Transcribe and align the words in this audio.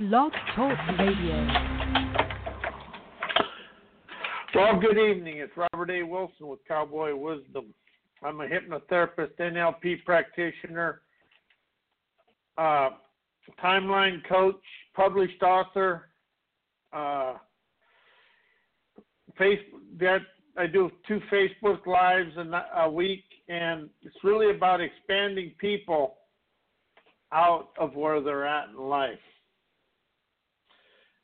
Blog 0.00 0.32
Talk 0.56 0.78
Radio. 0.98 1.46
Well, 4.54 4.80
good 4.80 4.96
evening. 4.96 5.36
It's 5.36 5.52
Robert 5.54 5.90
A. 5.90 6.02
Wilson 6.02 6.48
with 6.48 6.60
Cowboy 6.66 7.14
Wisdom. 7.14 7.74
I'm 8.22 8.40
a 8.40 8.46
hypnotherapist, 8.46 9.36
NLP 9.38 10.02
practitioner, 10.06 11.02
uh, 12.56 12.90
timeline 13.62 14.26
coach, 14.26 14.62
published 14.96 15.42
author. 15.42 16.08
Uh, 16.94 17.34
face, 19.36 19.60
that 19.98 20.20
I 20.56 20.66
do 20.66 20.90
two 21.06 21.20
Facebook 21.30 21.84
lives 21.84 22.34
a, 22.38 22.80
a 22.80 22.90
week, 22.90 23.24
and 23.50 23.90
it's 24.00 24.16
really 24.24 24.48
about 24.56 24.80
expanding 24.80 25.52
people 25.58 26.16
out 27.34 27.68
of 27.78 27.96
where 27.96 28.22
they're 28.22 28.46
at 28.46 28.70
in 28.70 28.78
life. 28.78 29.18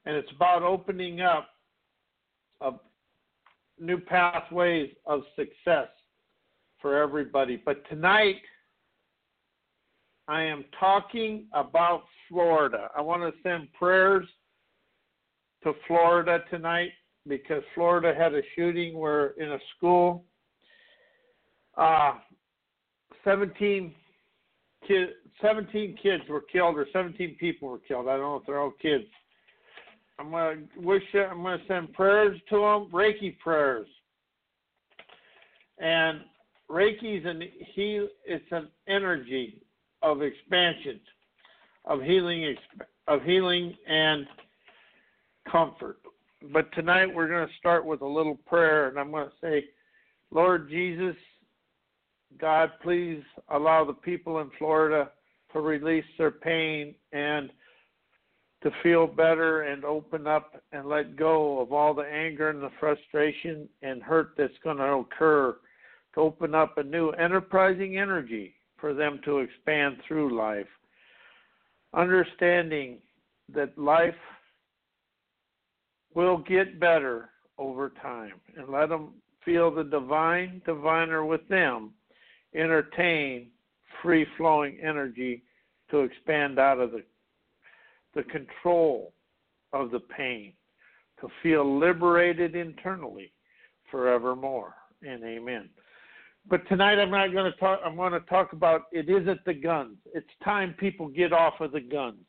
And 0.06 0.16
it's 0.16 0.30
about 0.30 0.62
opening 0.62 1.20
up 1.20 1.48
new 3.78 3.98
pathways 3.98 4.90
of 5.06 5.22
success 5.36 5.88
for 6.80 7.00
everybody. 7.00 7.60
But 7.62 7.88
tonight, 7.88 8.40
I 10.28 10.42
am 10.42 10.64
talking 10.78 11.46
about 11.52 12.04
Florida. 12.28 12.88
I 12.96 13.00
want 13.00 13.22
to 13.22 13.32
send 13.42 13.72
prayers 13.74 14.26
to 15.62 15.72
Florida 15.86 16.42
tonight 16.50 16.90
because 17.28 17.62
Florida 17.74 18.14
had 18.16 18.34
a 18.34 18.42
shooting 18.54 18.98
where 18.98 19.28
in 19.38 19.52
a 19.52 19.58
school, 19.76 20.24
uh, 21.76 22.14
17 23.24 23.94
kids, 24.86 25.12
17 25.42 25.98
kids 26.02 26.22
were 26.28 26.40
killed, 26.40 26.76
or 26.76 26.86
17 26.92 27.36
people 27.38 27.68
were 27.68 27.78
killed. 27.78 28.08
I 28.08 28.12
don't 28.12 28.20
know 28.20 28.36
if 28.36 28.46
they're 28.46 28.60
all 28.60 28.72
kids. 28.80 29.04
I'm 30.18 30.30
gonna 30.30 30.62
wish. 30.76 31.02
I'm 31.14 31.42
gonna 31.42 31.58
send 31.68 31.92
prayers 31.92 32.38
to 32.50 32.56
them, 32.56 32.90
Reiki 32.92 33.38
prayers, 33.38 33.88
and 35.78 36.20
Reiki's 36.70 37.24
an 37.26 37.42
he. 37.74 38.06
It's 38.24 38.44
an 38.50 38.68
energy 38.88 39.62
of 40.02 40.22
expansion, 40.22 41.00
of 41.84 42.02
healing, 42.02 42.56
of 43.08 43.22
healing 43.22 43.74
and 43.86 44.26
comfort. 45.50 45.98
But 46.52 46.72
tonight 46.72 47.12
we're 47.12 47.28
going 47.28 47.46
to 47.46 47.54
start 47.58 47.84
with 47.84 48.02
a 48.02 48.06
little 48.06 48.36
prayer, 48.46 48.88
and 48.88 48.98
I'm 48.98 49.10
going 49.10 49.26
to 49.26 49.32
say, 49.40 49.64
Lord 50.30 50.68
Jesus, 50.68 51.16
God, 52.38 52.70
please 52.82 53.22
allow 53.48 53.84
the 53.84 53.94
people 53.94 54.40
in 54.40 54.50
Florida 54.58 55.10
to 55.52 55.60
release 55.60 56.04
their 56.18 56.30
pain 56.30 56.94
and 57.12 57.50
to 58.62 58.70
feel 58.82 59.06
better 59.06 59.62
and 59.62 59.84
open 59.84 60.26
up 60.26 60.62
and 60.72 60.88
let 60.88 61.16
go 61.16 61.60
of 61.60 61.72
all 61.72 61.94
the 61.94 62.02
anger 62.02 62.48
and 62.48 62.62
the 62.62 62.70
frustration 62.80 63.68
and 63.82 64.02
hurt 64.02 64.30
that's 64.36 64.52
going 64.64 64.78
to 64.78 64.84
occur 64.84 65.56
to 66.14 66.20
open 66.20 66.54
up 66.54 66.78
a 66.78 66.82
new 66.82 67.10
enterprising 67.10 67.98
energy 67.98 68.54
for 68.78 68.94
them 68.94 69.20
to 69.24 69.38
expand 69.38 69.98
through 70.06 70.36
life. 70.36 70.66
Understanding 71.94 72.98
that 73.54 73.76
life 73.78 74.14
will 76.14 76.38
get 76.38 76.80
better 76.80 77.30
over 77.58 77.92
time 78.02 78.32
and 78.56 78.68
let 78.68 78.88
them 78.88 79.14
feel 79.44 79.70
the 79.70 79.84
divine 79.84 80.60
diviner 80.66 81.24
with 81.24 81.46
them 81.48 81.92
entertain 82.54 83.48
free 84.02 84.26
flowing 84.36 84.78
energy 84.82 85.42
to 85.90 86.00
expand 86.00 86.58
out 86.58 86.80
of 86.80 86.90
the 86.90 87.02
the 88.16 88.24
control 88.24 89.12
of 89.72 89.92
the 89.92 90.00
pain 90.00 90.52
to 91.20 91.28
feel 91.42 91.78
liberated 91.78 92.56
internally 92.56 93.32
forevermore 93.90 94.74
and 95.02 95.22
amen 95.22 95.68
but 96.50 96.66
tonight 96.68 96.98
i'm 96.98 97.10
not 97.10 97.32
going 97.32 97.50
to 97.50 97.58
talk 97.58 97.78
i'm 97.84 97.94
going 97.94 98.12
to 98.12 98.20
talk 98.20 98.52
about 98.52 98.82
it 98.90 99.08
isn't 99.08 99.44
the 99.44 99.54
guns 99.54 99.96
it's 100.12 100.26
time 100.42 100.74
people 100.78 101.06
get 101.08 101.32
off 101.32 101.54
of 101.60 101.70
the 101.70 101.80
guns 101.80 102.24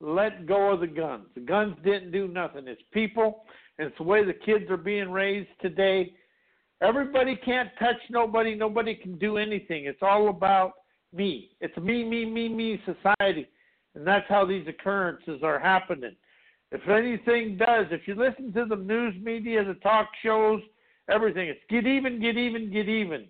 let 0.00 0.46
go 0.46 0.72
of 0.72 0.80
the 0.80 0.86
guns. 0.86 1.26
The 1.34 1.40
guns 1.40 1.74
didn't 1.84 2.12
do 2.12 2.28
nothing. 2.28 2.68
It's 2.68 2.82
people, 2.92 3.44
and 3.78 3.88
it's 3.88 3.98
the 3.98 4.04
way 4.04 4.24
the 4.24 4.34
kids 4.34 4.70
are 4.70 4.76
being 4.76 5.10
raised 5.10 5.48
today. 5.60 6.12
Everybody 6.82 7.36
can't 7.36 7.70
touch 7.78 7.96
nobody. 8.10 8.54
Nobody 8.54 8.94
can 8.94 9.16
do 9.16 9.38
anything. 9.38 9.86
It's 9.86 10.02
all 10.02 10.28
about 10.28 10.72
me. 11.14 11.50
It's 11.60 11.76
me, 11.78 12.04
me, 12.04 12.26
me, 12.26 12.48
me 12.48 12.80
society. 12.84 13.48
And 13.96 14.06
that's 14.06 14.28
how 14.28 14.44
these 14.44 14.68
occurrences 14.68 15.40
are 15.42 15.58
happening. 15.58 16.14
If 16.70 16.86
anything 16.88 17.56
does, 17.56 17.86
if 17.90 18.06
you 18.06 18.14
listen 18.14 18.52
to 18.52 18.66
the 18.66 18.76
news 18.76 19.14
media, 19.22 19.64
the 19.64 19.74
talk 19.74 20.08
shows, 20.22 20.60
everything, 21.08 21.48
it's 21.48 21.60
get 21.70 21.86
even, 21.86 22.20
get 22.20 22.36
even, 22.36 22.70
get 22.70 22.88
even. 22.88 23.24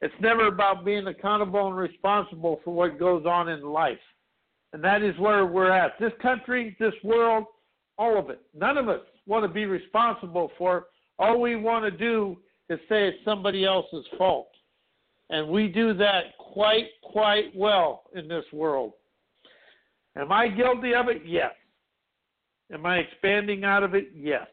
It's 0.00 0.14
never 0.20 0.48
about 0.48 0.84
being 0.84 1.06
accountable 1.06 1.68
and 1.68 1.76
responsible 1.76 2.60
for 2.64 2.74
what 2.74 2.98
goes 2.98 3.26
on 3.26 3.48
in 3.48 3.62
life. 3.62 3.98
And 4.72 4.82
that 4.82 5.02
is 5.02 5.16
where 5.18 5.46
we're 5.46 5.70
at. 5.70 5.92
This 6.00 6.12
country, 6.20 6.76
this 6.80 6.94
world, 7.04 7.44
all 7.96 8.18
of 8.18 8.28
it. 8.28 8.40
None 8.54 8.76
of 8.76 8.88
us 8.88 9.00
want 9.26 9.44
to 9.44 9.48
be 9.48 9.66
responsible 9.66 10.50
for. 10.58 10.86
All 11.18 11.40
we 11.40 11.56
want 11.56 11.84
to 11.84 11.90
do 11.90 12.36
is 12.68 12.78
say 12.88 13.08
it's 13.08 13.24
somebody 13.24 13.64
else's 13.64 14.04
fault. 14.16 14.48
And 15.30 15.48
we 15.48 15.68
do 15.68 15.94
that 15.94 16.36
quite, 16.38 16.86
quite 17.02 17.54
well 17.54 18.04
in 18.14 18.26
this 18.28 18.44
world. 18.52 18.92
Am 20.18 20.32
I 20.32 20.48
guilty 20.48 20.94
of 20.94 21.08
it? 21.08 21.22
Yes. 21.24 21.52
Am 22.72 22.84
I 22.84 22.98
expanding 22.98 23.64
out 23.64 23.82
of 23.82 23.94
it? 23.94 24.08
Yes. 24.14 24.46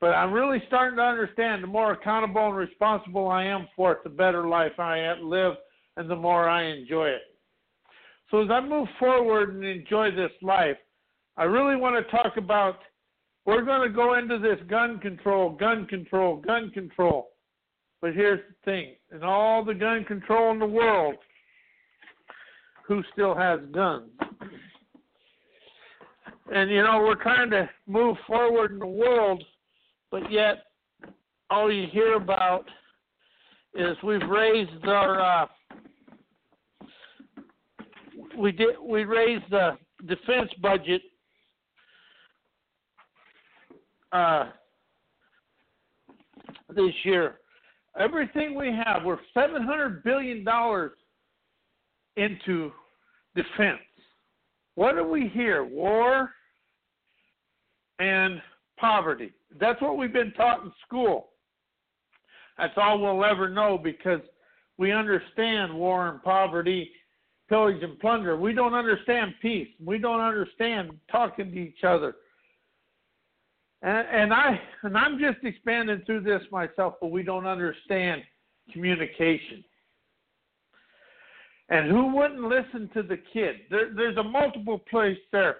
But 0.00 0.08
I'm 0.08 0.32
really 0.32 0.62
starting 0.66 0.96
to 0.96 1.02
understand 1.02 1.62
the 1.62 1.68
more 1.68 1.92
accountable 1.92 2.46
and 2.46 2.56
responsible 2.56 3.28
I 3.28 3.44
am 3.44 3.68
for 3.76 3.92
it, 3.92 4.02
the 4.02 4.10
better 4.10 4.48
life 4.48 4.78
I 4.78 5.14
live 5.22 5.54
and 5.96 6.10
the 6.10 6.16
more 6.16 6.48
I 6.48 6.64
enjoy 6.64 7.08
it. 7.08 7.22
So 8.30 8.42
as 8.42 8.50
I 8.50 8.60
move 8.60 8.88
forward 8.98 9.54
and 9.54 9.64
enjoy 9.64 10.10
this 10.10 10.30
life, 10.42 10.76
I 11.36 11.44
really 11.44 11.76
want 11.76 11.96
to 11.96 12.10
talk 12.10 12.36
about 12.36 12.76
we're 13.44 13.64
going 13.64 13.88
to 13.88 13.94
go 13.94 14.14
into 14.14 14.38
this 14.38 14.58
gun 14.68 14.98
control, 14.98 15.50
gun 15.50 15.86
control, 15.86 16.36
gun 16.36 16.70
control. 16.70 17.30
But 18.00 18.14
here's 18.14 18.40
the 18.48 18.70
thing 18.70 18.94
in 19.12 19.22
all 19.22 19.64
the 19.64 19.74
gun 19.74 20.04
control 20.04 20.52
in 20.52 20.58
the 20.58 20.66
world, 20.66 21.16
who 22.90 23.04
still 23.12 23.36
has 23.36 23.60
guns? 23.70 24.10
And 26.52 26.68
you 26.68 26.82
know, 26.82 26.98
we're 26.98 27.14
trying 27.14 27.48
to 27.50 27.70
move 27.86 28.16
forward 28.26 28.72
in 28.72 28.80
the 28.80 28.86
world, 28.86 29.44
but 30.10 30.28
yet 30.32 30.64
all 31.50 31.72
you 31.72 31.86
hear 31.92 32.14
about 32.14 32.64
is 33.76 33.96
we've 34.02 34.28
raised 34.28 34.84
our 34.86 35.20
uh, 35.20 35.46
we 38.36 38.50
did 38.50 38.74
we 38.82 39.04
raised 39.04 39.44
the 39.50 39.78
defense 40.08 40.50
budget 40.60 41.02
uh, 44.10 44.46
this 46.74 46.92
year. 47.04 47.38
Everything 47.96 48.56
we 48.56 48.76
have, 48.84 49.04
we're 49.04 49.20
seven 49.32 49.62
hundred 49.62 50.02
billion 50.02 50.42
dollars 50.42 50.90
into 52.16 52.72
defense. 53.34 53.80
What 54.74 54.96
do 54.96 55.04
we 55.04 55.28
hear? 55.28 55.64
War 55.64 56.30
and 57.98 58.40
poverty. 58.78 59.32
That's 59.58 59.80
what 59.82 59.98
we've 59.98 60.12
been 60.12 60.32
taught 60.32 60.64
in 60.64 60.72
school. 60.86 61.28
That's 62.58 62.74
all 62.76 63.00
we'll 63.00 63.24
ever 63.24 63.48
know 63.48 63.78
because 63.78 64.20
we 64.78 64.92
understand 64.92 65.74
war 65.74 66.08
and 66.08 66.22
poverty 66.22 66.90
pillage 67.48 67.82
and 67.82 67.98
plunder. 67.98 68.36
We 68.36 68.52
don't 68.52 68.74
understand 68.74 69.34
peace. 69.42 69.68
We 69.84 69.98
don't 69.98 70.20
understand 70.20 70.92
talking 71.10 71.50
to 71.50 71.58
each 71.58 71.84
other. 71.84 72.14
And, 73.82 74.06
and 74.08 74.32
I 74.32 74.60
and 74.82 74.96
I'm 74.96 75.18
just 75.18 75.44
expanding 75.44 76.02
through 76.06 76.22
this 76.22 76.42
myself, 76.52 76.94
but 77.00 77.10
we 77.10 77.22
don't 77.22 77.46
understand 77.46 78.22
communication. 78.72 79.64
And 81.70 81.90
who 81.90 82.14
wouldn't 82.14 82.42
listen 82.42 82.90
to 82.94 83.02
the 83.02 83.18
kid? 83.32 83.56
There, 83.70 83.94
there's 83.94 84.16
a 84.16 84.22
multiple 84.22 84.78
place 84.90 85.18
there. 85.32 85.56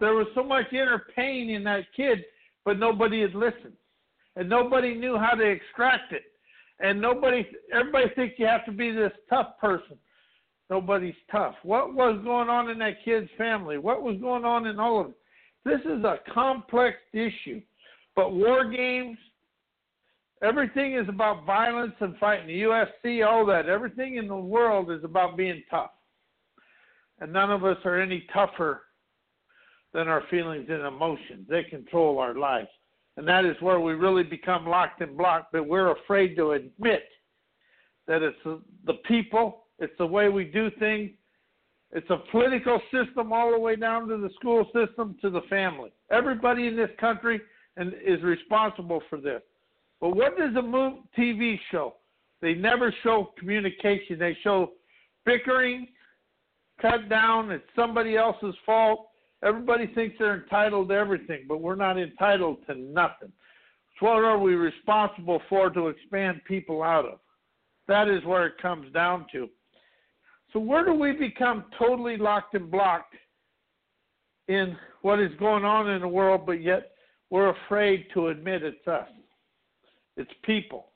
There 0.00 0.14
was 0.14 0.28
so 0.34 0.44
much 0.44 0.72
inner 0.72 1.06
pain 1.14 1.50
in 1.50 1.64
that 1.64 1.84
kid, 1.96 2.24
but 2.64 2.78
nobody 2.78 3.20
had 3.20 3.34
listened, 3.34 3.76
and 4.36 4.48
nobody 4.48 4.94
knew 4.94 5.16
how 5.18 5.34
to 5.34 5.44
extract 5.44 6.12
it. 6.12 6.22
And 6.80 7.00
nobody, 7.00 7.46
everybody 7.72 8.06
thinks 8.14 8.36
you 8.38 8.46
have 8.46 8.64
to 8.66 8.72
be 8.72 8.92
this 8.92 9.12
tough 9.28 9.58
person 9.60 9.98
nobody's 10.70 11.14
tough. 11.30 11.54
What 11.62 11.94
was 11.94 12.20
going 12.24 12.48
on 12.48 12.68
in 12.70 12.78
that 12.78 13.04
kid's 13.04 13.30
family? 13.38 13.78
What 13.78 14.02
was 14.02 14.16
going 14.20 14.44
on 14.44 14.66
in 14.66 14.78
all 14.78 15.00
of 15.00 15.08
it? 15.08 15.14
This 15.64 15.80
is 15.80 16.04
a 16.04 16.18
complex 16.32 16.96
issue. 17.12 17.60
But 18.14 18.34
war 18.34 18.68
games, 18.70 19.18
everything 20.42 20.94
is 20.94 21.08
about 21.08 21.44
violence 21.46 21.94
and 22.00 22.16
fighting. 22.18 22.46
The 22.46 22.62
UFC, 22.62 23.26
all 23.26 23.44
that, 23.46 23.66
everything 23.66 24.16
in 24.16 24.28
the 24.28 24.36
world 24.36 24.90
is 24.90 25.04
about 25.04 25.36
being 25.36 25.62
tough. 25.70 25.90
and 27.20 27.32
none 27.32 27.50
of 27.50 27.64
us 27.64 27.78
are 27.84 28.00
any 28.00 28.26
tougher 28.32 28.82
than 29.92 30.06
our 30.06 30.22
feelings 30.30 30.66
and 30.68 30.82
emotions. 30.82 31.46
They 31.48 31.64
control 31.64 32.18
our 32.18 32.34
lives. 32.34 32.68
And 33.16 33.26
that 33.26 33.44
is 33.44 33.56
where 33.60 33.80
we 33.80 33.94
really 33.94 34.22
become 34.22 34.66
locked 34.66 35.00
and 35.00 35.16
blocked, 35.16 35.52
but 35.52 35.66
we're 35.66 35.90
afraid 35.90 36.36
to 36.36 36.52
admit 36.52 37.02
that 38.06 38.22
it's 38.22 38.38
the 38.44 38.94
people, 39.08 39.64
it's 39.80 39.92
the 39.98 40.06
way 40.06 40.28
we 40.28 40.44
do 40.44 40.70
things, 40.78 41.10
it's 41.90 42.08
a 42.10 42.18
political 42.30 42.80
system 42.92 43.32
all 43.32 43.50
the 43.50 43.58
way 43.58 43.74
down 43.74 44.08
to 44.08 44.18
the 44.18 44.30
school 44.38 44.66
system 44.74 45.16
to 45.22 45.30
the 45.30 45.40
family. 45.48 45.90
Everybody 46.10 46.66
in 46.66 46.76
this 46.76 46.90
country 47.00 47.40
is 47.76 48.22
responsible 48.22 49.02
for 49.08 49.18
this. 49.18 49.42
But 50.00 50.10
what 50.10 50.36
does 50.38 50.54
a 50.56 50.62
movie, 50.62 51.00
TV 51.16 51.58
show? 51.70 51.94
They 52.40 52.54
never 52.54 52.94
show 53.02 53.32
communication. 53.38 54.18
They 54.18 54.36
show 54.42 54.72
bickering, 55.24 55.88
cut 56.80 57.08
down. 57.08 57.50
It's 57.50 57.64
somebody 57.74 58.16
else's 58.16 58.54
fault. 58.64 59.08
Everybody 59.44 59.86
thinks 59.94 60.16
they're 60.18 60.42
entitled 60.42 60.88
to 60.88 60.94
everything, 60.94 61.44
but 61.48 61.60
we're 61.60 61.76
not 61.76 61.98
entitled 61.98 62.58
to 62.66 62.74
nothing. 62.74 63.32
So 63.98 64.06
what 64.06 64.24
are 64.24 64.38
we 64.38 64.54
responsible 64.54 65.42
for 65.48 65.70
to 65.70 65.88
expand 65.88 66.40
people 66.46 66.82
out 66.82 67.04
of? 67.04 67.18
That 67.88 68.08
is 68.08 68.24
where 68.24 68.46
it 68.46 68.58
comes 68.60 68.92
down 68.92 69.26
to. 69.32 69.48
So 70.52 70.60
where 70.60 70.84
do 70.84 70.94
we 70.94 71.12
become 71.12 71.64
totally 71.78 72.16
locked 72.16 72.54
and 72.54 72.70
blocked 72.70 73.14
in 74.48 74.76
what 75.02 75.20
is 75.20 75.30
going 75.38 75.64
on 75.64 75.90
in 75.90 76.00
the 76.00 76.08
world, 76.08 76.46
but 76.46 76.62
yet 76.62 76.92
we're 77.30 77.50
afraid 77.50 78.06
to 78.14 78.28
admit 78.28 78.62
it's 78.62 78.86
us? 78.86 79.08
It's 80.18 80.30
people. 80.42 80.88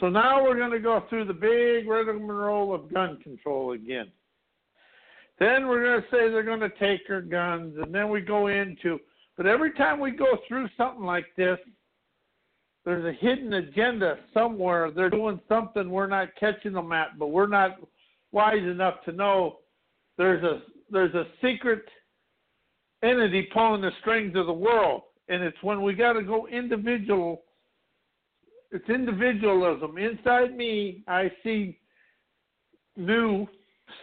So 0.00 0.08
now 0.08 0.42
we're 0.42 0.56
going 0.56 0.70
to 0.72 0.78
go 0.78 1.04
through 1.08 1.24
the 1.24 1.32
big 1.32 1.88
rigmarole 1.88 2.74
of 2.74 2.92
gun 2.92 3.18
control 3.22 3.72
again. 3.72 4.10
Then 5.38 5.68
we're 5.68 5.82
going 5.82 6.02
to 6.02 6.06
say 6.10 6.30
they're 6.30 6.42
going 6.42 6.60
to 6.60 6.68
take 6.78 7.08
our 7.08 7.22
guns, 7.22 7.76
and 7.82 7.94
then 7.94 8.10
we 8.10 8.20
go 8.20 8.48
into. 8.48 8.98
But 9.36 9.46
every 9.46 9.72
time 9.72 10.00
we 10.00 10.10
go 10.10 10.38
through 10.46 10.68
something 10.76 11.04
like 11.04 11.26
this, 11.36 11.58
there's 12.84 13.04
a 13.04 13.18
hidden 13.24 13.54
agenda 13.54 14.18
somewhere. 14.34 14.90
They're 14.90 15.10
doing 15.10 15.40
something 15.48 15.90
we're 15.90 16.06
not 16.06 16.28
catching 16.38 16.72
them 16.72 16.92
at, 16.92 17.18
but 17.18 17.28
we're 17.28 17.46
not 17.46 17.78
wise 18.32 18.62
enough 18.62 19.02
to 19.04 19.12
know 19.12 19.58
there's 20.18 20.42
a 20.44 20.62
there's 20.90 21.14
a 21.14 21.24
secret 21.42 21.82
entity 23.02 23.48
pulling 23.52 23.82
the 23.82 23.90
strings 24.00 24.36
of 24.36 24.46
the 24.46 24.52
world, 24.52 25.02
and 25.28 25.42
it's 25.42 25.56
when 25.62 25.82
we 25.82 25.94
got 25.94 26.14
to 26.14 26.22
go 26.22 26.46
individual. 26.48 27.42
It's 28.72 28.88
individualism. 28.88 29.98
Inside 29.98 30.56
me, 30.56 31.02
I 31.08 31.30
see 31.42 31.78
new 32.96 33.46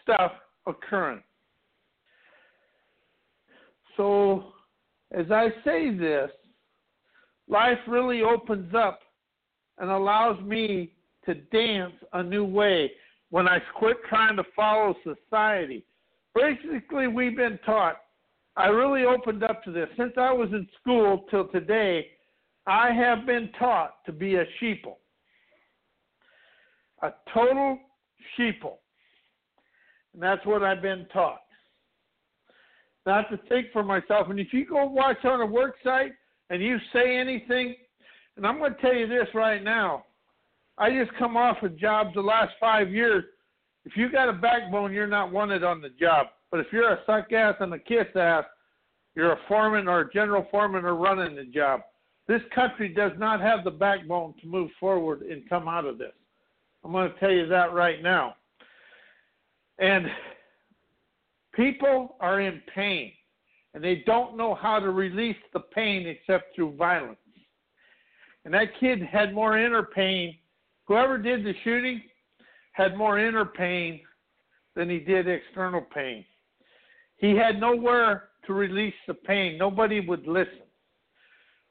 stuff 0.01 0.31
occurring. 0.65 1.23
So, 3.95 4.53
as 5.11 5.31
I 5.31 5.49
say 5.63 5.95
this, 5.95 6.29
life 7.47 7.77
really 7.87 8.21
opens 8.21 8.73
up 8.75 8.99
and 9.77 9.89
allows 9.89 10.41
me 10.43 10.93
to 11.25 11.35
dance 11.35 11.93
a 12.13 12.21
new 12.21 12.45
way 12.45 12.91
when 13.29 13.47
I 13.47 13.59
quit 13.75 13.97
trying 14.09 14.35
to 14.37 14.43
follow 14.55 14.95
society. 15.03 15.83
Basically, 16.35 17.07
we've 17.07 17.35
been 17.35 17.59
taught, 17.65 17.97
I 18.55 18.67
really 18.67 19.03
opened 19.03 19.43
up 19.43 19.63
to 19.63 19.71
this. 19.71 19.87
Since 19.97 20.13
I 20.17 20.31
was 20.31 20.49
in 20.51 20.67
school 20.81 21.25
till 21.29 21.47
today, 21.47 22.07
I 22.67 22.91
have 22.91 23.25
been 23.25 23.49
taught 23.57 24.03
to 24.05 24.11
be 24.11 24.35
a 24.35 24.45
sheeple, 24.61 24.97
a 27.01 27.13
total 27.33 27.79
sheeple. 28.37 28.75
And 30.13 30.21
that's 30.21 30.45
what 30.45 30.63
I've 30.63 30.81
been 30.81 31.07
taught. 31.13 31.39
Not 33.05 33.29
to 33.29 33.39
think 33.47 33.67
for 33.71 33.83
myself. 33.83 34.27
And 34.29 34.39
if 34.39 34.51
you 34.51 34.65
go 34.65 34.85
watch 34.85 35.23
on 35.23 35.39
a 35.39 35.45
work 35.45 35.75
site 35.81 36.11
and 36.49 36.61
you 36.61 36.77
say 36.91 37.15
anything, 37.17 37.73
and 38.35 38.45
I'm 38.45 38.57
going 38.59 38.73
to 38.73 38.81
tell 38.81 38.93
you 38.93 39.07
this 39.07 39.27
right 39.33 39.63
now, 39.63 40.03
I 40.77 40.89
just 40.89 41.17
come 41.17 41.37
off 41.37 41.63
of 41.63 41.79
jobs 41.79 42.09
the 42.15 42.21
last 42.21 42.51
five 42.59 42.91
years. 42.91 43.23
If 43.85 43.95
you 43.95 44.11
got 44.11 44.27
a 44.27 44.33
backbone, 44.33 44.91
you're 44.91 45.07
not 45.07 45.31
wanted 45.31 45.63
on 45.63 45.79
the 45.79 45.89
job. 45.89 46.27
But 46.51 46.59
if 46.59 46.67
you're 46.73 46.91
a 46.91 46.99
suck 47.05 47.31
ass 47.31 47.55
and 47.61 47.73
a 47.73 47.79
kiss 47.79 48.07
ass, 48.15 48.43
you're 49.15 49.31
a 49.31 49.39
foreman 49.47 49.87
or 49.87 50.01
a 50.01 50.11
general 50.11 50.45
foreman 50.51 50.83
or 50.83 50.95
running 50.95 51.37
the 51.37 51.45
job. 51.45 51.81
This 52.27 52.41
country 52.53 52.89
does 52.89 53.13
not 53.17 53.39
have 53.41 53.63
the 53.63 53.71
backbone 53.71 54.33
to 54.41 54.47
move 54.47 54.69
forward 54.79 55.21
and 55.21 55.47
come 55.47 55.67
out 55.67 55.85
of 55.85 55.97
this. 55.97 56.13
I'm 56.83 56.91
going 56.91 57.11
to 57.11 57.19
tell 57.19 57.31
you 57.31 57.47
that 57.47 57.73
right 57.73 58.01
now. 58.01 58.35
And 59.79 60.07
people 61.53 62.17
are 62.19 62.41
in 62.41 62.61
pain 62.73 63.11
and 63.73 63.83
they 63.83 64.03
don't 64.05 64.35
know 64.35 64.55
how 64.55 64.79
to 64.79 64.89
release 64.89 65.37
the 65.53 65.59
pain 65.59 66.07
except 66.07 66.55
through 66.55 66.75
violence. 66.75 67.17
And 68.43 68.53
that 68.53 68.79
kid 68.79 69.01
had 69.01 69.33
more 69.33 69.57
inner 69.57 69.83
pain 69.83 70.37
Whoever 70.87 71.17
did 71.17 71.43
the 71.43 71.53
shooting 71.63 72.01
had 72.71 72.97
more 72.97 73.19
inner 73.19 73.45
pain 73.45 73.99
than 74.75 74.89
he 74.89 74.99
did 74.99 75.27
external 75.27 75.81
pain. 75.81 76.23
He 77.17 77.35
had 77.35 77.59
nowhere 77.59 78.29
to 78.45 78.53
release 78.53 78.93
the 79.05 79.13
pain. 79.13 79.57
Nobody 79.57 79.99
would 79.99 80.25
listen. 80.27 80.66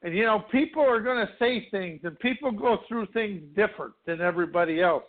And 0.07 0.15
you 0.15 0.23
know, 0.25 0.45
people 0.53 0.85
are 0.85 1.01
going 1.01 1.27
to 1.27 1.33
say 1.37 1.67
things, 1.73 1.99
and 2.05 2.17
people 2.21 2.53
go 2.53 2.79
through 2.87 3.07
things 3.07 3.43
different 3.57 3.93
than 4.07 4.21
everybody 4.21 4.81
else. 4.81 5.03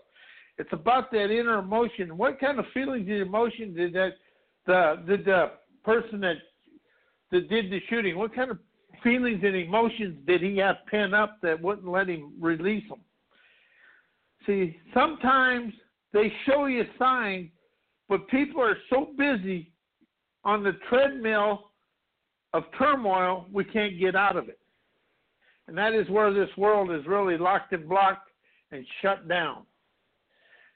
It's 0.58 0.74
about 0.74 1.12
that 1.12 1.26
inner 1.30 1.60
emotion. 1.60 2.18
What 2.18 2.40
kind 2.40 2.58
of 2.58 2.66
feelings 2.74 3.08
and 3.08 3.22
emotion 3.22 3.76
did 3.76 3.94
that 3.94 4.14
the 4.66 5.04
did 5.06 5.24
the 5.26 5.52
person 5.86 6.20
that 6.22 6.38
that 7.30 7.48
did 7.48 7.70
the 7.70 7.80
shooting? 7.92 8.18
What 8.18 8.34
kind 8.34 8.50
of 8.50 8.58
feelings 9.04 9.42
and 9.44 9.56
emotions 9.56 10.18
did 10.26 10.42
he 10.42 10.58
have 10.58 10.78
pent 10.90 11.14
up 11.14 11.38
that 11.44 11.62
wouldn't 11.62 11.88
let 11.88 12.10
him 12.10 12.34
release 12.42 12.90
them? 12.90 13.02
See, 14.48 14.80
sometimes 14.96 15.76
they 16.12 16.34
show 16.48 16.66
you 16.66 16.86
signs, 16.98 17.52
but 18.10 18.28
people 18.30 18.64
are 18.64 18.78
so 18.90 19.10
busy 19.16 19.72
on 20.44 20.64
the 20.64 20.72
treadmill 20.90 21.70
of 22.56 22.64
turmoil, 22.80 23.46
we 23.54 23.64
can't 23.64 24.00
get 24.00 24.16
out 24.16 24.38
of 24.38 24.50
it. 24.50 24.58
And 25.68 25.78
that 25.78 25.94
is 25.94 26.10
where 26.10 26.34
this 26.34 26.50
world 26.58 26.92
is 26.92 27.06
really 27.06 27.38
locked 27.38 27.74
and 27.74 27.88
blocked 27.88 28.30
and 28.72 28.86
shut 29.02 29.28
down. 29.28 29.64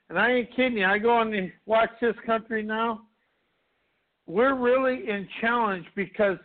And 0.08 0.18
I 0.18 0.30
ain't 0.30 0.54
kidding 0.54 0.78
you. 0.78 0.86
I 0.86 0.98
go 0.98 1.20
and 1.20 1.52
watch 1.64 1.90
this 2.00 2.14
country 2.26 2.62
now. 2.62 3.02
We're 4.26 4.54
really 4.54 5.08
in 5.08 5.26
challenge 5.40 5.86
because 5.96 6.38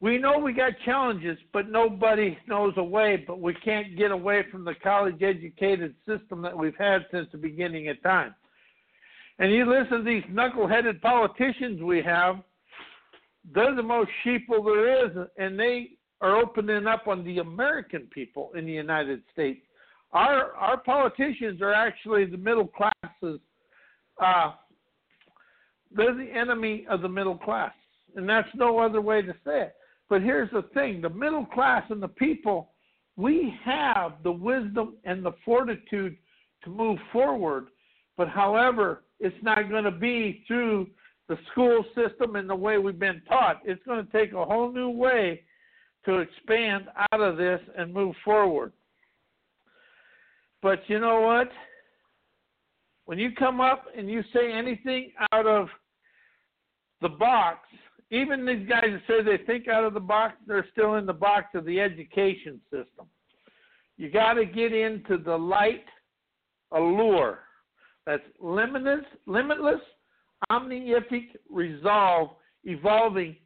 we 0.00 0.18
know 0.18 0.38
we 0.38 0.52
got 0.52 0.72
challenges, 0.84 1.38
but 1.52 1.70
nobody 1.70 2.36
knows 2.46 2.74
a 2.76 2.84
way. 2.84 3.24
But 3.26 3.40
we 3.40 3.54
can't 3.54 3.96
get 3.96 4.10
away 4.10 4.44
from 4.50 4.64
the 4.64 4.74
college 4.82 5.22
educated 5.22 5.94
system 6.06 6.42
that 6.42 6.56
we've 6.56 6.76
had 6.76 7.06
since 7.10 7.28
the 7.32 7.38
beginning 7.38 7.88
of 7.88 8.02
time. 8.02 8.34
And 9.38 9.52
you 9.52 9.64
listen 9.64 9.98
to 9.98 10.04
these 10.04 10.24
knuckle-headed 10.28 11.00
politicians 11.00 11.80
we 11.80 12.02
have; 12.02 12.36
they're 13.54 13.74
the 13.74 13.82
most 13.82 14.10
sheeple 14.24 14.64
there 14.64 15.06
is, 15.06 15.28
and 15.38 15.58
they 15.58 15.92
are 16.22 16.36
opening 16.36 16.86
up 16.86 17.08
on 17.08 17.24
the 17.24 17.38
American 17.38 18.02
people 18.12 18.52
in 18.56 18.64
the 18.64 18.72
United 18.72 19.20
States. 19.32 19.60
Our 20.12 20.52
our 20.52 20.78
politicians 20.78 21.60
are 21.60 21.74
actually 21.74 22.24
the 22.24 22.38
middle 22.38 22.68
classes. 22.68 23.40
Uh, 24.22 24.52
they're 25.94 26.14
the 26.14 26.30
enemy 26.32 26.86
of 26.88 27.02
the 27.02 27.08
middle 27.08 27.36
class, 27.36 27.72
and 28.14 28.26
that's 28.26 28.48
no 28.54 28.78
other 28.78 29.00
way 29.00 29.20
to 29.20 29.32
say 29.44 29.62
it. 29.62 29.74
But 30.08 30.22
here's 30.22 30.50
the 30.50 30.62
thing 30.74 31.00
the 31.00 31.10
middle 31.10 31.44
class 31.44 31.82
and 31.90 32.02
the 32.02 32.08
people, 32.08 32.70
we 33.16 33.52
have 33.64 34.12
the 34.22 34.32
wisdom 34.32 34.94
and 35.04 35.24
the 35.24 35.32
fortitude 35.44 36.16
to 36.64 36.70
move 36.70 36.98
forward. 37.12 37.66
But 38.16 38.28
however, 38.28 39.02
it's 39.18 39.42
not 39.42 39.68
going 39.68 39.84
to 39.84 39.90
be 39.90 40.44
through 40.46 40.88
the 41.28 41.38
school 41.50 41.84
system 41.96 42.36
and 42.36 42.48
the 42.48 42.54
way 42.54 42.78
we've 42.78 42.98
been 42.98 43.22
taught. 43.26 43.62
It's 43.64 43.82
going 43.84 44.06
to 44.06 44.12
take 44.12 44.32
a 44.34 44.44
whole 44.44 44.70
new 44.70 44.90
way 44.90 45.42
to 46.04 46.18
expand 46.18 46.86
out 47.12 47.20
of 47.20 47.36
this 47.36 47.60
and 47.76 47.92
move 47.92 48.14
forward. 48.24 48.72
But 50.62 50.80
you 50.88 50.98
know 51.00 51.20
what? 51.20 51.48
When 53.04 53.18
you 53.18 53.32
come 53.32 53.60
up 53.60 53.86
and 53.96 54.08
you 54.08 54.22
say 54.32 54.52
anything 54.52 55.12
out 55.32 55.46
of 55.46 55.68
the 57.00 57.08
box, 57.08 57.58
even 58.10 58.46
these 58.46 58.68
guys 58.68 58.84
that 58.84 59.02
say 59.08 59.22
they 59.22 59.42
think 59.44 59.68
out 59.68 59.84
of 59.84 59.94
the 59.94 60.00
box, 60.00 60.34
they're 60.46 60.66
still 60.72 60.94
in 60.96 61.06
the 61.06 61.12
box 61.12 61.46
of 61.54 61.64
the 61.64 61.80
education 61.80 62.60
system. 62.70 63.06
You 63.96 64.10
got 64.10 64.34
to 64.34 64.44
get 64.44 64.72
into 64.72 65.18
the 65.18 65.36
light 65.36 65.84
allure. 66.72 67.40
That's 68.06 68.22
limitless, 68.40 69.04
limitless, 69.26 69.80
omniific 70.50 71.36
resolve, 71.50 72.30
evolving 72.64 73.36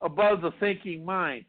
above 0.00 0.40
the 0.40 0.52
thinking 0.60 1.04
mind. 1.04 1.44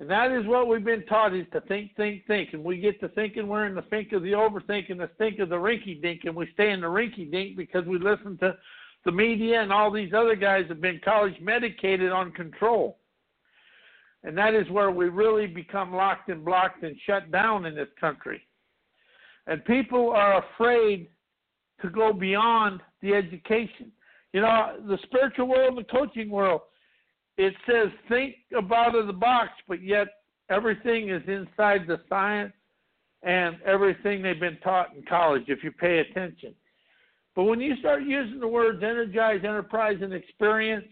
And 0.00 0.10
that 0.10 0.32
is 0.32 0.44
what 0.46 0.66
we've 0.66 0.84
been 0.84 1.06
taught 1.06 1.34
is 1.34 1.46
to 1.52 1.60
think, 1.62 1.94
think, 1.96 2.26
think. 2.26 2.52
And 2.52 2.64
we 2.64 2.78
get 2.78 2.98
to 3.00 3.08
thinking 3.10 3.46
we're 3.46 3.66
in 3.66 3.76
the 3.76 3.82
think 3.82 4.12
of 4.12 4.22
the 4.22 4.32
overthinking, 4.32 4.98
the 4.98 5.10
think 5.18 5.38
of 5.38 5.48
the 5.48 5.56
rinky 5.56 6.02
dink, 6.02 6.22
and 6.24 6.34
we 6.34 6.48
stay 6.52 6.72
in 6.72 6.80
the 6.80 6.86
rinky 6.86 7.30
dink 7.30 7.56
because 7.56 7.84
we 7.86 7.98
listen 7.98 8.36
to 8.38 8.56
the 9.04 9.12
media 9.12 9.62
and 9.62 9.72
all 9.72 9.90
these 9.90 10.12
other 10.12 10.34
guys 10.34 10.64
have 10.68 10.80
been 10.80 11.00
college 11.04 11.34
medicated 11.40 12.10
on 12.10 12.32
control. 12.32 12.98
And 14.24 14.36
that 14.36 14.54
is 14.54 14.68
where 14.70 14.90
we 14.90 15.10
really 15.10 15.46
become 15.46 15.94
locked 15.94 16.28
and 16.28 16.44
blocked 16.44 16.82
and 16.82 16.96
shut 17.06 17.30
down 17.30 17.66
in 17.66 17.74
this 17.74 17.88
country. 18.00 18.42
And 19.46 19.64
people 19.64 20.10
are 20.10 20.42
afraid 20.42 21.08
to 21.82 21.90
go 21.90 22.12
beyond 22.12 22.80
the 23.02 23.12
education. 23.12 23.92
You 24.32 24.40
know, 24.40 24.76
the 24.88 24.98
spiritual 25.04 25.46
world 25.46 25.76
and 25.76 25.78
the 25.78 25.92
coaching 25.92 26.30
world, 26.30 26.62
it 27.36 27.54
says 27.66 27.88
think 28.08 28.36
about 28.56 28.94
of 28.94 29.06
the 29.06 29.12
box, 29.12 29.50
but 29.66 29.82
yet 29.82 30.08
everything 30.50 31.10
is 31.10 31.22
inside 31.26 31.86
the 31.86 32.00
science 32.08 32.52
and 33.22 33.56
everything 33.64 34.22
they've 34.22 34.38
been 34.38 34.58
taught 34.62 34.94
in 34.94 35.02
college 35.08 35.44
if 35.48 35.64
you 35.64 35.72
pay 35.72 35.98
attention. 35.98 36.54
But 37.34 37.44
when 37.44 37.60
you 37.60 37.76
start 37.76 38.02
using 38.04 38.38
the 38.38 38.46
words 38.46 38.82
energize, 38.82 39.40
enterprise, 39.44 39.98
and 40.02 40.12
experience, 40.12 40.86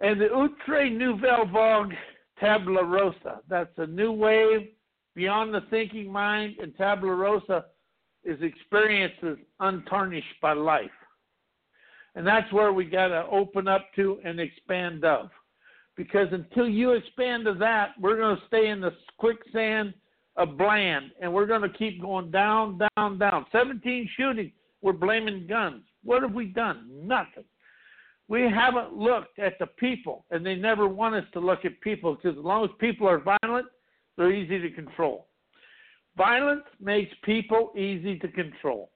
and 0.00 0.20
the 0.20 0.30
Outre 0.32 0.90
Nouvelle 0.90 1.46
Vogue 1.46 1.92
Tabula 2.38 2.84
Rosa, 2.84 3.40
that's 3.48 3.72
a 3.78 3.86
new 3.86 4.12
wave 4.12 4.68
beyond 5.14 5.54
the 5.54 5.62
thinking 5.70 6.12
mind, 6.12 6.56
and 6.60 6.76
Tabula 6.76 7.14
Rosa 7.14 7.64
is 8.24 8.40
experiences 8.42 9.38
untarnished 9.60 10.40
by 10.42 10.52
life. 10.52 10.90
And 12.14 12.26
that's 12.26 12.52
where 12.52 12.72
we 12.72 12.84
got 12.84 13.08
to 13.08 13.26
open 13.30 13.66
up 13.66 13.86
to 13.96 14.20
and 14.24 14.38
expand 14.38 15.04
of. 15.04 15.30
Because 15.96 16.28
until 16.32 16.68
you 16.68 16.92
expand 16.92 17.44
to 17.46 17.54
that, 17.54 17.90
we're 18.00 18.16
going 18.16 18.36
to 18.36 18.46
stay 18.46 18.68
in 18.68 18.80
the 18.80 18.92
quicksand 19.18 19.94
of 20.36 20.58
bland 20.58 21.12
and 21.20 21.32
we're 21.32 21.46
going 21.46 21.62
to 21.62 21.68
keep 21.68 22.00
going 22.00 22.30
down, 22.30 22.80
down, 22.96 23.18
down. 23.18 23.46
17 23.52 24.08
shootings 24.16 24.52
we're 24.84 24.92
blaming 24.92 25.46
guns. 25.46 25.82
What 26.04 26.22
have 26.22 26.34
we 26.34 26.46
done? 26.46 26.88
Nothing. 26.92 27.44
We 28.28 28.42
haven't 28.42 28.94
looked 28.94 29.38
at 29.38 29.58
the 29.58 29.66
people, 29.66 30.26
and 30.30 30.44
they 30.44 30.54
never 30.54 30.88
want 30.88 31.14
us 31.14 31.24
to 31.32 31.40
look 31.40 31.64
at 31.64 31.80
people 31.80 32.14
because 32.14 32.38
as 32.38 32.44
long 32.44 32.64
as 32.64 32.70
people 32.78 33.08
are 33.08 33.18
violent, 33.18 33.66
they're 34.16 34.32
easy 34.32 34.60
to 34.60 34.70
control. 34.70 35.28
Violence 36.16 36.64
makes 36.80 37.12
people 37.22 37.72
easy 37.74 38.18
to 38.18 38.28
control. 38.28 38.90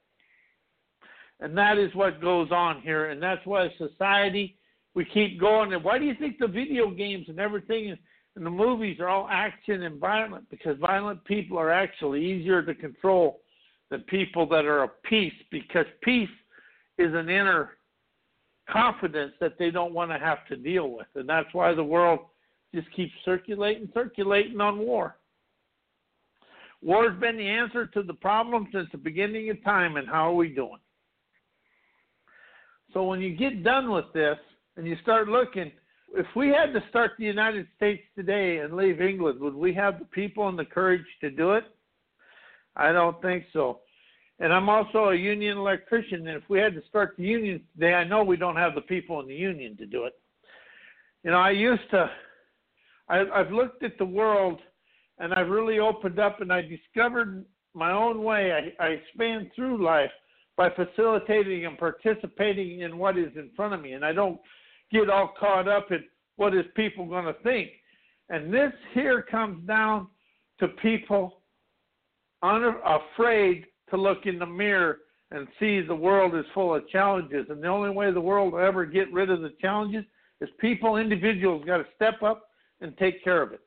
And 1.41 1.57
that 1.57 1.79
is 1.79 1.95
what 1.95 2.21
goes 2.21 2.51
on 2.51 2.81
here. 2.83 3.11
And 3.11 3.23
that's 3.23 3.45
why 3.47 3.69
society, 3.79 4.57
we 4.95 5.05
keep 5.05 5.41
going. 5.41 5.73
And 5.73 5.85
why 5.85 5.99
do 5.99 6.05
you 6.05 6.15
think 6.19 6.39
the 6.39 6.49
video 6.49 6.91
games 6.91 7.27
and 7.29 7.39
everything 7.39 7.97
and 8.37 8.47
the 8.47 8.51
movies 8.51 8.99
are 9.01 9.09
all 9.09 9.29
action 9.31 9.85
and 9.85 10.01
violent? 10.01 10.49
Because 10.51 10.77
violent 10.79 11.25
people 11.25 11.59
are 11.59 11.71
actually 11.71 12.25
easier 12.25 12.63
to 12.63 12.75
control 12.75 13.41
than 13.91 14.01
people 14.03 14.47
that 14.49 14.65
are 14.65 14.83
of 14.83 15.03
peace 15.03 15.33
because 15.51 15.87
peace 16.03 16.29
is 16.99 17.15
an 17.15 17.29
inner 17.31 17.79
confidence 18.69 19.33
that 19.41 19.59
they 19.59 19.71
don't 19.71 19.95
want 19.95 20.11
to 20.11 20.19
have 20.19 20.47
to 20.49 20.57
deal 20.57 20.91
with. 20.91 21.07
And 21.15 21.29
that's 21.29 21.49
why 21.53 21.73
the 21.75 21.85
world 21.85 22.21
just 22.75 22.91
keeps 22.93 23.13
circulating, 23.25 23.89
circulating 23.95 24.61
on 24.61 24.79
war. 24.79 25.17
War's 26.83 27.19
been 27.19 27.37
the 27.37 27.49
answer 27.49 27.87
to 27.87 28.03
the 28.03 28.15
problem 28.15 28.69
since 28.73 28.89
the 28.93 28.99
beginning 28.99 29.51
of 29.51 29.63
time, 29.65 29.97
and 29.97 30.07
how 30.07 30.31
are 30.31 30.35
we 30.35 30.49
doing? 30.49 30.79
So 32.99 33.05
when 33.05 33.21
you 33.21 33.37
get 33.37 33.63
done 33.63 33.93
with 33.93 34.13
this 34.13 34.39
and 34.77 34.85
you 34.85 34.97
start 35.03 35.29
looking, 35.29 35.71
if 36.17 36.27
we 36.35 36.49
had 36.49 36.73
to 36.73 36.83
start 36.91 37.13
the 37.17 37.27
United 37.27 37.69
States 37.77 38.03
today 38.17 38.59
and 38.59 38.75
leave 38.75 39.01
England, 39.01 39.39
would 39.39 39.55
we 39.55 39.73
have 39.75 40.01
the 40.01 40.05
people 40.07 40.49
and 40.49 40.59
the 40.59 40.65
courage 40.65 41.07
to 41.21 41.31
do 41.31 41.53
it? 41.53 41.63
I 42.75 42.91
don't 42.91 43.23
think 43.23 43.45
so. 43.53 43.83
And 44.41 44.53
I'm 44.53 44.69
also 44.69 45.11
a 45.11 45.15
union 45.15 45.59
electrician, 45.59 46.27
and 46.27 46.37
if 46.37 46.43
we 46.49 46.59
had 46.59 46.75
to 46.75 46.83
start 46.89 47.15
the 47.17 47.23
union 47.23 47.63
today, 47.73 47.95
I 47.95 48.03
know 48.03 48.25
we 48.25 48.37
don't 48.37 48.57
have 48.57 48.75
the 48.75 48.81
people 48.81 49.21
in 49.21 49.29
the 49.29 49.35
union 49.37 49.77
to 49.77 49.87
do 49.87 50.03
it. 50.03 50.15
You 51.23 51.31
know, 51.31 51.39
I 51.39 51.51
used 51.51 51.89
to, 51.93 52.11
I, 53.09 53.21
I've 53.33 53.53
looked 53.53 53.85
at 53.85 53.97
the 53.99 54.07
world, 54.07 54.59
and 55.21 55.33
I've 55.35 55.51
really 55.51 55.79
opened 55.79 56.19
up, 56.19 56.41
and 56.41 56.53
I 56.53 56.63
discovered 56.63 57.45
my 57.75 57.93
own 57.93 58.25
way. 58.25 58.51
I, 58.51 58.85
I 58.85 58.89
expand 58.89 59.53
through 59.55 59.85
life 59.85 60.11
by 60.59 60.69
facilitating 60.71 61.67
and 61.67 61.79
participating 61.79 62.81
in 62.81 62.99
what 62.99 63.17
is 63.17 63.31
in 63.37 63.49
front 63.55 63.73
of 63.73 63.81
me, 63.81 63.93
and 63.93 64.05
I 64.05 64.13
don't 64.13 64.41
get 64.91 65.09
all 65.09 65.33
caught 65.39 65.69
up 65.69 65.93
in 65.93 66.03
what 66.35 66.53
is 66.53 66.65
people 66.75 67.07
going 67.07 67.27
to 67.27 67.35
think. 67.45 67.71
And 68.29 68.53
this 68.53 68.73
here 68.93 69.23
comes 69.23 69.65
down 69.69 70.09
to 70.59 70.69
people 70.69 71.43
unafraid 72.43 73.67
to 73.91 73.97
look 73.97 74.27
in 74.27 74.39
the 74.39 74.47
mirror 74.47 74.99
and 75.31 75.47
see 75.61 75.81
the 75.81 75.95
world 75.95 76.35
is 76.35 76.45
full 76.53 76.75
of 76.75 76.89
challenges. 76.89 77.47
And 77.51 77.63
the 77.63 77.69
only 77.69 77.91
way 77.91 78.11
the 78.11 78.21
world 78.21 78.53
will 78.53 78.61
ever 78.61 78.85
get 78.85 79.13
rid 79.13 79.31
of 79.31 79.41
the 79.41 79.53
challenges 79.61 80.05
is 80.41 80.49
people, 80.59 80.97
individuals, 80.97 81.65
got 81.67 81.79
to 81.79 81.87
step 81.95 82.23
up 82.23 82.49
and 82.81 82.97
take 82.99 83.23
care 83.23 83.43
of 83.43 83.53
it. 83.53 83.61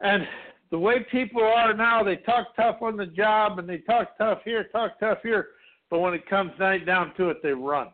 And 0.00 0.26
the 0.70 0.78
way 0.78 1.04
people 1.10 1.42
are 1.42 1.74
now, 1.74 2.02
they 2.02 2.16
talk 2.16 2.54
tough 2.56 2.76
on 2.80 2.96
the 2.96 3.06
job 3.06 3.58
and 3.58 3.68
they 3.68 3.78
talk 3.78 4.16
tough 4.18 4.38
here, 4.44 4.64
talk 4.72 4.98
tough 5.00 5.18
here, 5.22 5.48
but 5.90 5.98
when 5.98 6.14
it 6.14 6.28
comes 6.28 6.52
right 6.58 6.84
down 6.84 7.12
to 7.16 7.30
it, 7.30 7.38
they 7.42 7.52
run. 7.52 7.88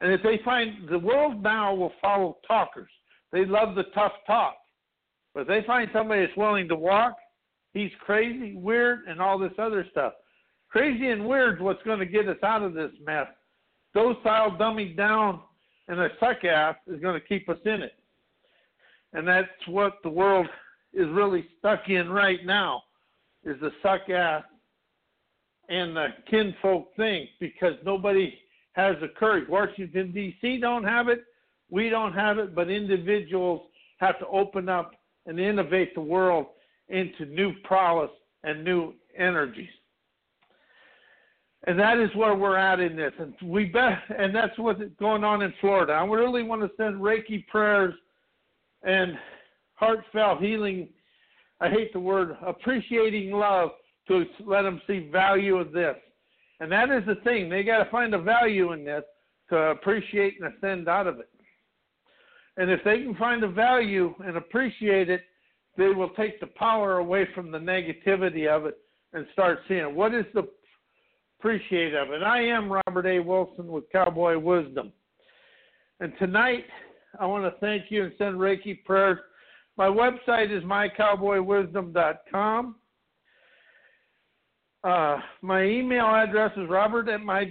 And 0.00 0.12
if 0.12 0.22
they 0.22 0.40
find 0.44 0.88
the 0.88 0.98
world 0.98 1.42
now 1.42 1.74
will 1.74 1.92
follow 2.00 2.38
talkers, 2.46 2.90
they 3.32 3.44
love 3.44 3.74
the 3.74 3.84
tough 3.94 4.12
talk. 4.26 4.56
But 5.34 5.42
if 5.42 5.48
they 5.48 5.62
find 5.66 5.90
somebody 5.92 6.24
that's 6.24 6.36
willing 6.36 6.68
to 6.68 6.76
walk 6.76 7.16
he's 7.74 7.90
crazy, 8.00 8.54
weird, 8.56 9.00
and 9.06 9.20
all 9.20 9.38
this 9.38 9.52
other 9.58 9.86
stuff. 9.90 10.14
Crazy 10.70 11.10
and 11.10 11.26
weird 11.26 11.56
is 11.56 11.62
what's 11.62 11.82
going 11.82 11.98
to 11.98 12.06
get 12.06 12.28
us 12.28 12.38
out 12.42 12.62
of 12.62 12.72
this 12.72 12.92
mess. 13.04 13.26
Docile, 13.92 14.56
dummy 14.56 14.94
down, 14.94 15.40
and 15.88 16.00
a 16.00 16.08
suck 16.18 16.44
ass 16.44 16.76
is 16.86 17.00
going 17.00 17.20
to 17.20 17.26
keep 17.26 17.48
us 17.48 17.58
in 17.66 17.82
it. 17.82 17.92
And 19.12 19.28
that's 19.28 19.48
what 19.66 19.98
the 20.02 20.08
world 20.08 20.46
is 20.94 21.08
really 21.10 21.46
stuck 21.58 21.88
in 21.88 22.08
right 22.08 22.44
now, 22.44 22.82
is 23.44 23.56
the 23.60 23.70
suck 23.82 24.08
ass 24.08 24.44
and 25.68 25.96
the 25.96 26.08
kinfolk 26.30 26.94
thing 26.96 27.26
because 27.40 27.74
nobody 27.84 28.38
has 28.72 28.96
the 29.00 29.08
courage. 29.08 29.48
Washington 29.48 30.12
D.C. 30.12 30.58
don't 30.58 30.84
have 30.84 31.08
it, 31.08 31.24
we 31.70 31.88
don't 31.88 32.12
have 32.12 32.38
it, 32.38 32.54
but 32.54 32.70
individuals 32.70 33.62
have 33.98 34.18
to 34.18 34.26
open 34.26 34.68
up 34.68 34.92
and 35.26 35.40
innovate 35.40 35.94
the 35.94 36.00
world 36.00 36.46
into 36.88 37.24
new 37.26 37.52
prowess 37.64 38.10
and 38.42 38.62
new 38.62 38.92
energies. 39.16 39.70
And 41.66 41.78
that 41.78 41.98
is 41.98 42.14
where 42.14 42.34
we're 42.34 42.58
at 42.58 42.78
in 42.78 42.94
this. 42.94 43.12
And 43.18 43.34
we 43.42 43.64
bet 43.64 43.98
and 44.16 44.34
that's 44.34 44.56
what's 44.58 44.82
going 44.98 45.24
on 45.24 45.40
in 45.42 45.54
Florida. 45.60 45.94
I 45.94 46.04
really 46.04 46.42
want 46.42 46.60
to 46.60 46.70
send 46.76 47.00
Reiki 47.00 47.46
prayers 47.46 47.94
and 48.82 49.16
heartfelt 49.74 50.40
healing 50.40 50.88
I 51.60 51.70
hate 51.70 51.92
the 51.92 52.00
word 52.00 52.36
appreciating 52.44 53.30
love 53.30 53.70
to 54.08 54.24
let 54.44 54.62
them 54.62 54.80
see 54.86 55.08
value 55.10 55.56
of 55.56 55.72
this. 55.72 55.96
And 56.60 56.70
that 56.70 56.90
is 56.90 57.04
the 57.06 57.16
thing. 57.24 57.48
They 57.48 57.62
got 57.62 57.82
to 57.82 57.90
find 57.90 58.14
a 58.14 58.20
value 58.20 58.72
in 58.72 58.84
this 58.84 59.04
to 59.50 59.56
appreciate 59.56 60.34
and 60.40 60.52
ascend 60.52 60.88
out 60.88 61.06
of 61.06 61.20
it. 61.20 61.28
And 62.56 62.70
if 62.70 62.80
they 62.84 63.02
can 63.02 63.14
find 63.16 63.42
a 63.42 63.48
value 63.48 64.14
and 64.24 64.36
appreciate 64.36 65.10
it, 65.10 65.22
they 65.76 65.88
will 65.88 66.10
take 66.10 66.38
the 66.38 66.46
power 66.48 66.98
away 66.98 67.26
from 67.34 67.50
the 67.50 67.58
negativity 67.58 68.46
of 68.46 68.66
it 68.66 68.78
and 69.12 69.26
start 69.32 69.60
seeing 69.66 69.94
what 69.94 70.14
is 70.14 70.24
the 70.34 70.46
appreciate 71.38 71.94
of 71.94 72.10
it. 72.10 72.22
I 72.22 72.42
am 72.42 72.70
Robert 72.70 73.06
A. 73.06 73.20
Wilson 73.20 73.68
with 73.68 73.90
Cowboy 73.90 74.38
Wisdom. 74.38 74.92
And 76.00 76.12
tonight, 76.18 76.64
I 77.18 77.26
want 77.26 77.44
to 77.44 77.58
thank 77.60 77.84
you 77.90 78.04
and 78.04 78.12
send 78.18 78.36
Reiki 78.36 78.84
prayers. 78.84 79.18
My 79.76 79.88
website 79.88 80.56
is 80.56 80.62
mycowboywisdom.com. 80.64 82.76
Uh, 84.84 85.18
my 85.40 85.64
email 85.64 86.04
address 86.04 86.52
is 86.58 86.68
robert 86.68 87.08
at 87.08 87.22
my 87.22 87.50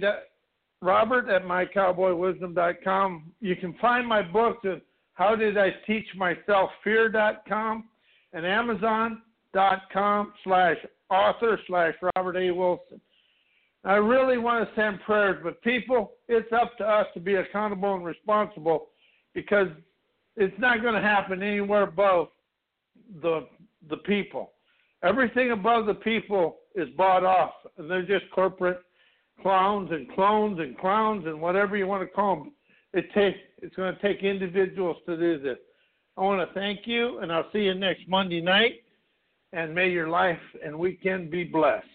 robert 0.80 1.28
at 1.28 1.42
mycowboywisdom.com. 1.42 3.32
You 3.40 3.56
can 3.56 3.74
find 3.80 4.06
my 4.06 4.22
books 4.22 4.64
at 4.64 4.80
how 5.14 5.34
did 5.34 5.58
I 5.58 5.70
teach 5.86 6.06
myself 6.16 6.70
fear.com 6.82 7.84
and 8.32 8.46
amazon.com 8.46 10.32
slash 10.44 10.76
author 11.10 11.58
slash 11.66 11.94
Robert 12.16 12.36
A. 12.36 12.50
Wilson. 12.50 13.00
I 13.84 13.94
really 13.94 14.38
want 14.38 14.66
to 14.66 14.74
send 14.74 15.00
prayers, 15.02 15.40
but 15.42 15.60
people, 15.62 16.12
it's 16.28 16.50
up 16.52 16.76
to 16.78 16.84
us 16.84 17.06
to 17.14 17.20
be 17.20 17.34
accountable 17.34 17.94
and 17.94 18.04
responsible 18.04 18.88
because 19.34 19.68
it's 20.36 20.58
not 20.58 20.82
going 20.82 20.94
to 20.94 21.00
happen 21.00 21.42
anywhere 21.42 21.82
above 21.82 22.28
the 23.22 23.46
the 23.88 23.98
people. 23.98 24.52
Everything 25.02 25.50
above 25.50 25.86
the 25.86 25.94
people 25.94 26.56
is 26.74 26.88
bought 26.96 27.24
off, 27.24 27.52
and 27.76 27.90
they're 27.90 28.02
just 28.02 28.24
corporate 28.34 28.80
clowns 29.42 29.90
and 29.90 30.10
clones 30.12 30.58
and 30.58 30.78
clowns 30.78 31.26
and 31.26 31.40
whatever 31.40 31.76
you 31.76 31.86
want 31.86 32.02
to 32.02 32.06
call 32.06 32.36
them. 32.36 32.52
It 32.92 33.12
takes 33.12 33.38
it's 33.58 33.76
going 33.76 33.94
to 33.94 34.02
take 34.02 34.22
individuals 34.22 34.96
to 35.06 35.16
do 35.16 35.38
this. 35.38 35.58
I 36.16 36.20
want 36.20 36.46
to 36.46 36.54
thank 36.54 36.86
you, 36.86 37.18
and 37.18 37.32
I'll 37.32 37.50
see 37.52 37.60
you 37.60 37.74
next 37.74 38.08
Monday 38.08 38.40
night. 38.40 38.82
And 39.52 39.74
may 39.74 39.88
your 39.88 40.08
life 40.08 40.40
and 40.64 40.76
weekend 40.76 41.30
be 41.30 41.44
blessed. 41.44 41.86